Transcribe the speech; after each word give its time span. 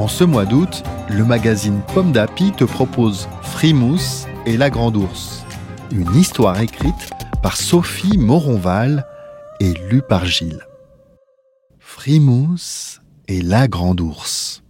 En 0.00 0.08
ce 0.08 0.24
mois 0.24 0.46
d'août, 0.46 0.82
le 1.10 1.26
magazine 1.26 1.82
Pomme 1.92 2.10
d'Api 2.10 2.52
te 2.52 2.64
propose 2.64 3.28
Frimousse 3.42 4.24
et 4.46 4.56
la 4.56 4.70
Grande 4.70 4.96
Ours, 4.96 5.44
une 5.92 6.16
histoire 6.16 6.58
écrite 6.58 7.10
par 7.42 7.58
Sophie 7.58 8.16
Moronval 8.16 9.06
et 9.60 9.74
lue 9.90 10.00
par 10.00 10.24
Gilles. 10.24 10.66
Frimousse 11.78 13.02
et 13.28 13.42
la 13.42 13.68
Grande 13.68 14.00
Ours. 14.00 14.62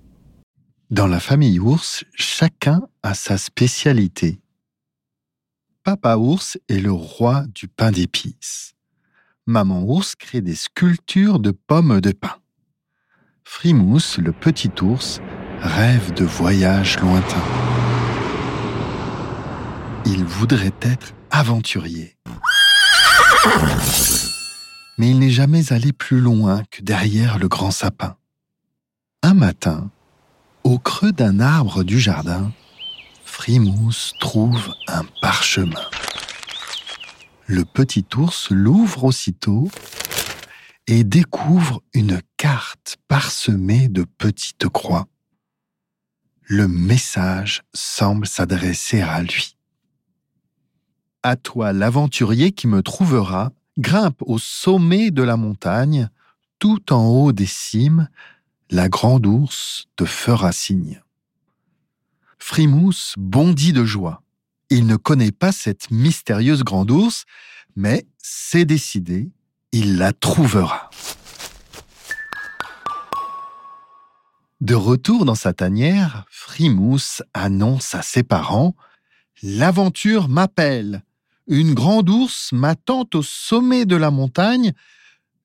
Dans 0.91 1.07
la 1.07 1.21
famille 1.21 1.61
ours, 1.61 2.05
chacun 2.17 2.83
a 3.05 3.15
sa 3.15 3.39
spécialité. 3.39 4.41
Papa 5.85 6.17
ours 6.17 6.59
est 6.69 6.81
le 6.81 6.91
roi 6.91 7.45
du 7.55 7.69
pain 7.69 7.93
d'épices. 7.93 8.75
Maman 9.47 9.85
ours 9.85 10.17
crée 10.17 10.41
des 10.41 10.57
sculptures 10.57 11.39
de 11.39 11.53
pommes 11.53 12.01
de 12.01 12.11
pin. 12.11 12.40
Frimousse, 13.45 14.19
le 14.19 14.33
petit 14.33 14.71
ours, 14.83 15.21
rêve 15.61 16.13
de 16.15 16.25
voyages 16.25 16.99
lointains. 17.01 17.45
Il 20.07 20.25
voudrait 20.25 20.73
être 20.83 21.15
aventurier. 21.31 22.17
Mais 24.99 25.11
il 25.11 25.19
n'est 25.19 25.31
jamais 25.31 25.73
allé 25.73 25.93
plus 25.93 26.21
loin 26.21 26.63
que 26.71 26.83
derrière 26.83 27.39
le 27.39 27.49
grand 27.49 27.71
sapin. 27.71 28.17
Un 29.23 29.35
matin, 29.35 29.91
au 30.65 30.79
creux 30.79 31.13
d'un 31.13 31.41
arbre 31.41 31.83
du 31.83 31.99
jardin, 31.99 32.53
Frimousse 33.25 34.13
trouve 34.21 34.75
un 34.89 35.05
parchemin. 35.23 35.81
Le 37.47 37.65
petit 37.65 38.05
ours 38.17 38.49
l'ouvre 38.51 39.05
aussitôt 39.05 39.69
et 40.91 41.05
découvre 41.05 41.85
une 41.95 42.21
carte 42.37 42.97
parsemée 43.07 43.87
de 43.87 44.03
petites 44.03 44.69
croix. 44.69 45.07
Le 46.43 46.67
message 46.67 47.63
semble 47.73 48.27
s'adresser 48.27 49.01
à 49.01 49.23
lui. 49.23 49.57
À 51.23 51.37
toi 51.37 51.73
l'aventurier 51.73 52.51
qui 52.51 52.67
me 52.67 52.83
trouvera, 52.83 53.53
grimpe 53.79 54.21
au 54.23 54.39
sommet 54.39 55.13
de 55.13 55.23
la 55.23 55.37
montagne, 55.37 56.11
tout 56.59 56.93
en 56.93 57.07
haut 57.07 57.31
des 57.31 57.47
cimes, 57.47 58.09
la 58.69 58.89
grande 58.89 59.27
ours 59.27 59.87
te 59.95 60.05
fera 60.05 60.51
signe. 60.51 61.01
Frimousse 62.37 63.15
bondit 63.17 63.73
de 63.73 63.85
joie. 63.85 64.25
Il 64.71 64.87
ne 64.89 64.97
connaît 64.97 65.31
pas 65.31 65.53
cette 65.53 65.93
mystérieuse 65.93 66.65
grande 66.65 66.91
ours, 66.91 67.27
mais 67.77 68.09
c'est 68.19 68.65
décidé, 68.65 69.31
il 69.73 69.97
la 69.99 70.13
trouvera. 70.13 70.91
De 74.61 74.75
retour 74.75 75.25
dans 75.25 75.35
sa 75.35 75.53
tanière, 75.53 76.27
Frimousse 76.31 77.23
annonce 77.33 77.95
à 77.95 78.03
ses 78.03 78.23
parents 78.23 78.75
L'aventure 79.43 80.29
m'appelle. 80.29 81.03
Une 81.47 81.73
grande 81.73 82.11
ours 82.11 82.53
m'attend 82.53 83.09
au 83.15 83.23
sommet 83.23 83.87
de 83.87 83.97
la 83.97 84.11
montagne. 84.11 84.75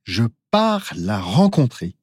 Je 0.04 0.24
pars 0.52 0.92
la 0.98 1.20
rencontrer. 1.20 1.96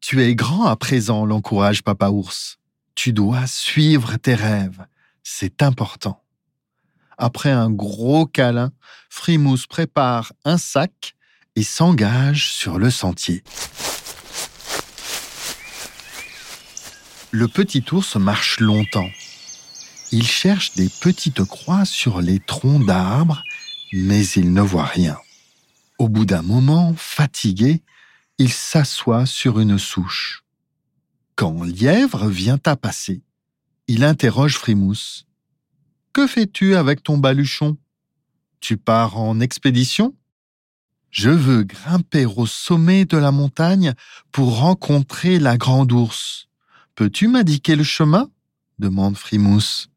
Tu 0.00 0.22
es 0.22 0.36
grand 0.36 0.66
à 0.66 0.76
présent, 0.76 1.26
l'encourage 1.26 1.82
Papa 1.82 2.10
Ours. 2.10 2.58
Tu 2.94 3.12
dois 3.12 3.48
suivre 3.48 4.16
tes 4.16 4.36
rêves. 4.36 4.86
C'est 5.24 5.62
important. 5.62 6.22
Après 7.18 7.50
un 7.50 7.70
gros 7.70 8.26
câlin, 8.26 8.72
Frimousse 9.08 9.66
prépare 9.66 10.32
un 10.44 10.58
sac 10.58 11.14
et 11.54 11.62
s'engage 11.62 12.52
sur 12.52 12.78
le 12.78 12.90
sentier. 12.90 13.42
Le 17.30 17.48
petit 17.48 17.84
ours 17.92 18.16
marche 18.16 18.60
longtemps. 18.60 19.10
Il 20.12 20.26
cherche 20.26 20.74
des 20.74 20.88
petites 20.88 21.44
croix 21.44 21.84
sur 21.84 22.20
les 22.20 22.38
troncs 22.38 22.86
d'arbres, 22.86 23.42
mais 23.92 24.24
il 24.28 24.52
ne 24.52 24.62
voit 24.62 24.84
rien. 24.84 25.18
Au 25.98 26.08
bout 26.08 26.26
d'un 26.26 26.42
moment, 26.42 26.94
fatigué, 26.96 27.82
il 28.38 28.52
s'assoit 28.52 29.26
sur 29.26 29.58
une 29.58 29.78
souche. 29.78 30.44
Quand 31.34 31.64
Lièvre 31.64 32.28
vient 32.28 32.60
à 32.66 32.76
passer, 32.76 33.22
il 33.88 34.04
interroge 34.04 34.56
Frimousse. 34.56 35.26
Que 36.16 36.26
fais-tu 36.26 36.76
avec 36.76 37.02
ton 37.02 37.18
baluchon? 37.18 37.76
Tu 38.60 38.78
pars 38.78 39.18
en 39.18 39.38
expédition? 39.38 40.14
Je 41.10 41.28
veux 41.28 41.62
grimper 41.62 42.24
au 42.24 42.46
sommet 42.46 43.04
de 43.04 43.18
la 43.18 43.32
montagne 43.32 43.92
pour 44.32 44.60
rencontrer 44.60 45.38
la 45.38 45.58
grande 45.58 45.92
ours. 45.92 46.48
Peux-tu 46.94 47.28
m'indiquer 47.28 47.76
le 47.76 47.84
chemin? 47.84 48.30
demande 48.78 49.18
Frimousse. 49.18 49.90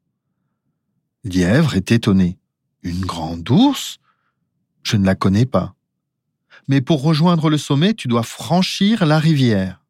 Lièvre 1.23 1.75
est 1.75 1.89
étonné. 1.89 2.37
Une 2.83 3.05
grande 3.05 3.49
ours? 3.49 3.99
Je 4.83 4.97
ne 4.97 5.05
la 5.05 5.15
connais 5.15 5.45
pas. 5.45 5.73
Mais 6.67 6.81
pour 6.81 7.01
rejoindre 7.01 7.49
le 7.49 7.57
sommet, 7.57 7.93
tu 7.93 8.09
dois 8.09 8.23
franchir 8.23 9.05
la 9.05 9.19
rivière. 9.19 9.85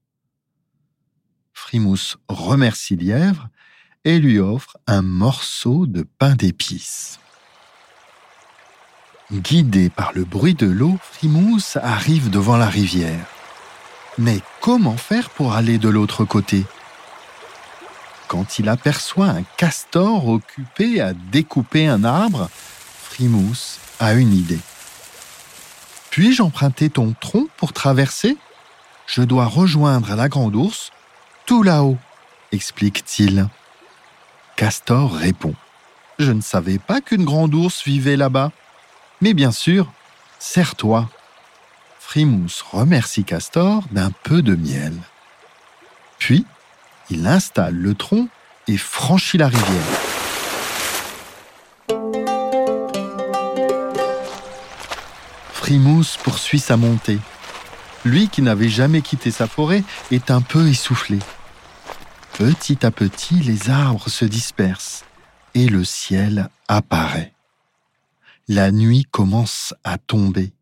Frimousse 1.54 2.18
remercie 2.28 2.98
Lièvre 2.98 3.50
et 4.06 4.20
lui 4.20 4.40
offre 4.40 4.78
un 4.88 5.02
morceau 5.02 5.86
de 5.86 6.04
pain 6.04 6.36
d'épices. 6.36 7.20
Guidé 9.32 9.90
par 9.90 10.12
le 10.14 10.24
bruit 10.24 10.56
de 10.56 10.66
l'eau, 10.66 10.98
Frimousse 11.02 11.78
arrive 11.78 12.30
devant 12.30 12.58
la 12.58 12.68
rivière. 12.68 13.26
Mais 14.18 14.40
comment 14.62 14.98
faire 14.98 15.30
pour 15.30 15.54
aller 15.54 15.78
de 15.78 15.90
l'autre 15.90 16.26
côté? 16.26 16.66
Quand 18.28 18.60
il 18.60 18.70
aperçoit 18.70 19.28
un 19.28 19.44
castor 19.58 20.28
occupé 20.28 21.02
à 21.02 21.14
découper 21.14 21.88
un 21.88 22.04
arbre, 22.04 22.50
Frimousse 22.52 23.80
a 24.00 24.14
une 24.14 24.34
idée. 24.34 24.60
Puis-je 26.10 26.42
emprunter 26.42 26.90
ton 26.90 27.14
tronc 27.20 27.48
pour 27.58 27.74
traverser? 27.74 28.38
Je 29.08 29.22
dois 29.22 29.46
rejoindre 29.46 30.16
la 30.16 30.30
grande 30.30 30.56
ours 30.56 30.92
tout 31.46 31.64
là-haut, 31.64 31.98
explique-t-il. 32.52 33.48
Castor 34.60 35.14
répond. 35.14 35.56
Je 36.20 36.34
ne 36.34 36.42
savais 36.42 36.80
pas 36.80 37.00
qu'une 37.00 37.24
grande 37.24 37.56
ours 37.56 37.82
vivait 37.86 38.18
là-bas. 38.18 38.52
Mais 39.22 39.34
bien 39.34 39.54
sûr, 39.54 39.90
serre-toi. 40.38 41.10
Frimousse 41.98 42.62
remercie 42.62 43.24
Castor 43.24 43.86
d'un 43.92 44.12
peu 44.12 44.42
de 44.42 44.58
miel. 44.58 44.92
Puis, 46.18 46.46
il 47.10 47.26
installe 47.26 47.74
le 47.74 47.94
tronc 47.94 48.28
et 48.68 48.76
franchit 48.76 49.38
la 49.38 49.48
rivière. 49.48 49.64
Frimousse 55.54 56.18
poursuit 56.18 56.60
sa 56.60 56.76
montée. 56.76 57.20
Lui 58.04 58.28
qui 58.28 58.42
n'avait 58.42 58.68
jamais 58.68 59.02
quitté 59.02 59.32
sa 59.32 59.48
forêt 59.48 59.86
est 60.12 60.30
un 60.32 60.42
peu 60.42 60.68
essoufflé. 60.68 61.20
Petit 62.40 62.86
à 62.86 62.92
petit, 62.92 63.36
les 63.42 63.70
arbres 63.70 64.08
se 64.08 64.24
dispersent 64.24 65.04
et 65.56 65.68
le 65.68 65.84
ciel 65.84 66.50
apparaît. 66.70 67.34
La 68.48 68.72
nuit 68.72 69.04
commence 69.12 69.74
à 69.84 69.98
tomber. 69.98 70.54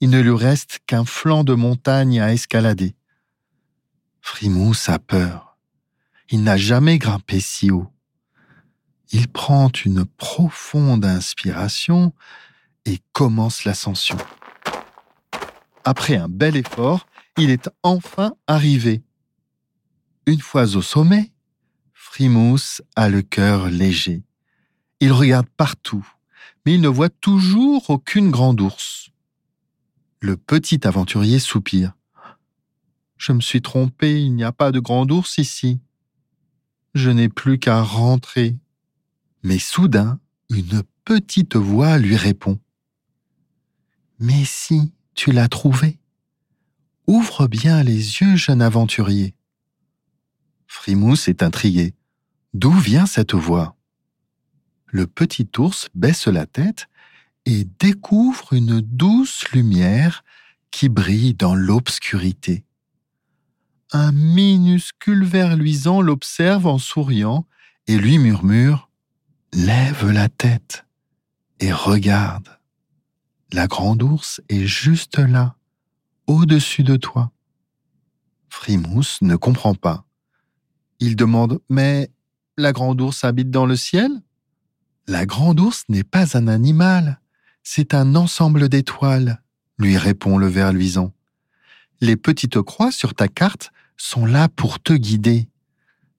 Il 0.00 0.10
ne 0.10 0.20
lui 0.20 0.36
reste 0.36 0.80
qu'un 0.86 1.06
flanc 1.06 1.42
de 1.42 1.54
montagne 1.54 2.20
à 2.20 2.34
escalader. 2.34 2.96
Frimousse 4.20 4.90
a 4.90 4.98
peur. 4.98 5.56
Il 6.28 6.42
n'a 6.42 6.58
jamais 6.58 6.98
grimpé 6.98 7.40
si 7.40 7.70
haut. 7.70 7.90
Il 9.10 9.26
prend 9.28 9.70
une 9.86 10.04
profonde 10.04 11.06
inspiration 11.06 12.12
et 12.84 13.00
commence 13.14 13.64
l'ascension. 13.64 14.18
Après 15.82 16.16
un 16.16 16.28
bel 16.28 16.58
effort, 16.58 17.06
il 17.38 17.48
est 17.48 17.70
enfin 17.82 18.34
arrivé. 18.46 19.05
Une 20.28 20.40
fois 20.40 20.74
au 20.74 20.82
sommet, 20.82 21.30
Frimousse 21.94 22.82
a 22.96 23.08
le 23.08 23.22
cœur 23.22 23.70
léger. 23.70 24.24
Il 24.98 25.12
regarde 25.12 25.46
partout, 25.56 26.04
mais 26.64 26.74
il 26.74 26.80
ne 26.80 26.88
voit 26.88 27.10
toujours 27.10 27.90
aucune 27.90 28.32
grande 28.32 28.60
ours. 28.60 29.10
Le 30.20 30.36
petit 30.36 30.84
aventurier 30.84 31.38
soupire. 31.38 31.92
Je 33.18 33.30
me 33.30 33.40
suis 33.40 33.62
trompé, 33.62 34.20
il 34.20 34.34
n'y 34.34 34.42
a 34.42 34.50
pas 34.50 34.72
de 34.72 34.80
grand 34.80 35.08
ours 35.12 35.38
ici. 35.38 35.78
Je 36.94 37.10
n'ai 37.10 37.28
plus 37.28 37.60
qu'à 37.60 37.80
rentrer. 37.80 38.56
Mais 39.44 39.60
soudain, 39.60 40.18
une 40.50 40.82
petite 41.04 41.54
voix 41.54 41.98
lui 41.98 42.16
répond. 42.16 42.58
Mais 44.18 44.44
si, 44.44 44.92
tu 45.14 45.30
l'as 45.30 45.48
trouvé. 45.48 46.00
Ouvre 47.06 47.46
bien 47.46 47.84
les 47.84 47.94
yeux, 47.94 48.34
jeune 48.34 48.60
aventurier. 48.60 49.35
Frimousse 50.76 51.26
est 51.26 51.42
intrigué. 51.42 51.94
D'où 52.54 52.70
vient 52.70 53.06
cette 53.06 53.34
voix? 53.34 53.76
Le 54.86 55.08
petit 55.08 55.48
ours 55.58 55.88
baisse 55.94 56.28
la 56.28 56.46
tête 56.46 56.86
et 57.44 57.66
découvre 57.80 58.52
une 58.52 58.82
douce 58.82 59.48
lumière 59.52 60.22
qui 60.70 60.88
brille 60.88 61.34
dans 61.34 61.54
l'obscurité. 61.56 62.64
Un 63.90 64.12
minuscule 64.12 65.24
ver 65.24 65.56
luisant 65.56 66.02
l'observe 66.02 66.66
en 66.66 66.78
souriant 66.78 67.48
et 67.88 67.96
lui 67.96 68.18
murmure⁇ 68.18 68.88
Lève 69.66 70.08
la 70.10 70.28
tête 70.28 70.84
et 71.58 71.72
regarde. 71.72 72.60
La 73.50 73.66
grande 73.66 74.02
ours 74.02 74.40
est 74.50 74.66
juste 74.66 75.18
là, 75.18 75.56
au-dessus 76.26 76.84
de 76.84 76.96
toi. 76.96 77.32
Frimousse 78.50 79.20
ne 79.22 79.36
comprend 79.36 79.74
pas. 79.74 80.05
Il 81.00 81.16
demande⁇ 81.16 81.54
Mais 81.68 82.10
la 82.56 82.72
grande 82.72 83.00
ours 83.00 83.24
habite 83.24 83.50
dans 83.50 83.66
le 83.66 83.76
ciel?⁇ 83.76 84.10
La 85.06 85.26
grande 85.26 85.60
ours 85.60 85.84
n'est 85.88 86.04
pas 86.04 86.36
un 86.36 86.48
animal, 86.48 87.20
c'est 87.62 87.94
un 87.94 88.14
ensemble 88.14 88.68
d'étoiles, 88.68 89.42
lui 89.78 89.98
répond 89.98 90.38
le 90.38 90.46
ver 90.46 90.72
luisant. 90.72 91.12
Les 92.00 92.16
petites 92.16 92.60
croix 92.62 92.92
sur 92.92 93.14
ta 93.14 93.28
carte 93.28 93.72
sont 93.96 94.26
là 94.26 94.48
pour 94.48 94.80
te 94.80 94.92
guider. 94.92 95.48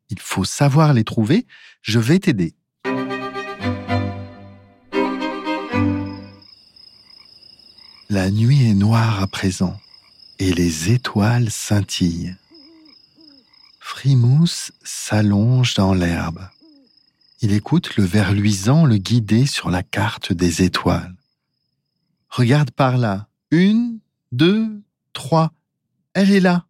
Il 0.09 0.19
faut 0.19 0.43
savoir 0.43 0.93
les 0.93 1.03
trouver, 1.03 1.45
je 1.81 1.99
vais 1.99 2.19
t'aider. 2.19 2.55
La 8.09 8.31
nuit 8.31 8.69
est 8.69 8.73
noire 8.73 9.21
à 9.21 9.27
présent 9.27 9.77
et 10.39 10.53
les 10.53 10.91
étoiles 10.91 11.49
scintillent. 11.49 12.35
Frimousse 13.97 14.71
s'allonge 14.83 15.73
dans 15.73 15.95
l'herbe. 15.95 16.47
Il 17.41 17.51
écoute 17.51 17.95
le 17.95 18.03
ver 18.03 18.31
luisant 18.31 18.85
le 18.85 18.97
guider 18.97 19.47
sur 19.47 19.71
la 19.71 19.81
carte 19.81 20.31
des 20.31 20.61
étoiles. 20.61 21.15
Regarde 22.29 22.69
par 22.69 22.99
là. 22.99 23.27
Une, 23.49 23.97
deux, 24.31 24.83
trois. 25.13 25.51
Elle 26.13 26.29
est 26.29 26.39
là. 26.39 26.67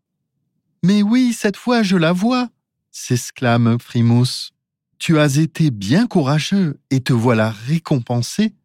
Mais 0.85 1.01
oui, 1.01 1.33
cette 1.33 1.57
fois 1.57 1.83
je 1.83 1.97
la 1.97 2.13
vois, 2.13 2.49
s'exclame 2.91 3.77
Frimousse. 3.77 4.53
Tu 4.97 5.19
as 5.19 5.35
été 5.35 5.69
bien 5.69 6.07
courageux 6.07 6.79
et 6.91 7.01
te 7.01 7.11
voilà 7.11 7.51
récompensé, 7.51 8.55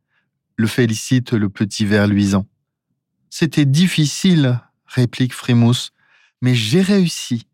le 0.54 0.68
félicite 0.68 1.32
le 1.32 1.48
petit 1.48 1.84
ver 1.84 2.06
luisant. 2.06 2.46
C'était 3.28 3.66
difficile, 3.66 4.60
réplique 4.86 5.34
Frimousse, 5.34 5.90
mais 6.42 6.54
j'ai 6.54 6.80
réussi. 6.80 7.48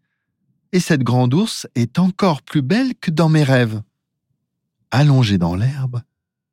Et 0.73 0.81
cette 0.81 1.03
grande 1.03 1.35
ours 1.35 1.67
est 1.75 1.99
encore 1.99 2.43
plus 2.43 2.63
belle 2.63 2.95
que 2.95 3.11
dans 3.11 3.29
mes 3.29 3.43
rêves. 3.43 3.83
Allongé 4.91 5.39
dans 5.39 5.55
l'herbe, 5.55 6.03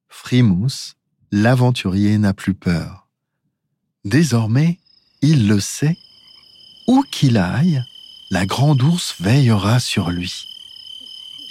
Frimousse, 0.07 0.95
l'aventurier 1.31 2.17
n'a 2.17 2.33
plus 2.33 2.53
peur. 2.53 3.09
Désormais, 4.06 4.79
il 5.21 5.47
le 5.47 5.59
sait, 5.59 5.97
où 6.88 7.03
qu'il 7.12 7.38
aille, 7.38 7.81
la 8.31 8.45
grande 8.45 8.81
ours 8.83 9.15
veillera 9.19 9.79
sur 9.79 10.12
lui. 10.12 10.45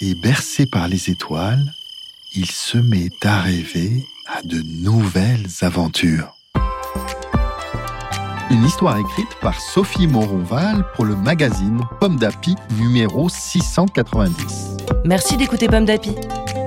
Et 0.01 0.15
bercé 0.15 0.65
par 0.65 0.87
les 0.87 1.09
étoiles, 1.09 1.73
il 2.35 2.49
se 2.49 2.77
met 2.77 3.09
à 3.23 3.41
rêver 3.41 4.05
à 4.27 4.41
de 4.41 4.61
nouvelles 4.61 5.47
aventures. 5.61 6.34
Une 8.51 8.63
histoire 8.63 8.97
écrite 8.99 9.33
par 9.41 9.59
Sophie 9.59 10.05
Moronval 10.05 10.85
pour 10.95 11.05
le 11.05 11.15
magazine 11.15 11.81
Pomme 11.99 12.17
d'Api 12.17 12.55
numéro 12.77 13.27
690. 13.27 14.77
Merci 15.03 15.35
d'écouter 15.35 15.67
Pomme 15.67 15.85
d'Api. 15.85 16.15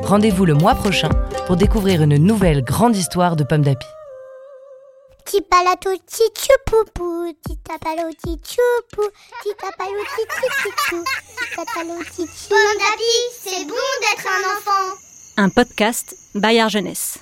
Rendez-vous 0.02 0.44
le 0.44 0.54
mois 0.54 0.74
prochain 0.74 1.08
pour 1.46 1.56
découvrir 1.56 2.02
une 2.02 2.16
nouvelle 2.16 2.64
grande 2.64 2.96
histoire 2.96 3.36
de 3.36 3.44
Pomme 3.44 3.62
d'Api. 3.62 3.86
Tipalato 5.24 5.90
tichupupu, 6.04 7.36
titapalo 7.46 8.10
tichupu, 8.24 9.02
titapalo 9.42 10.00
tichupu, 10.16 11.04
titapalo 11.38 12.02
tichupu. 12.10 12.48
Pomme 12.48 12.78
d'Api, 12.78 13.14
c'est 13.40 13.64
bon 13.66 13.74
d'être 14.00 14.26
un 14.26 14.56
enfant. 14.56 14.96
Un 15.36 15.48
podcast 15.48 16.16
Bayard 16.34 16.70
Jeunesse. 16.70 17.20